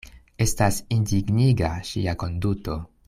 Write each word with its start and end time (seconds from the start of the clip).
Estas 0.45 0.79
indigniga 0.95 1.71
ŝia 1.91 2.17
konduto. 2.25 2.79